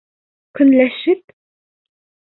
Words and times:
Көнләшеп! 0.59 1.37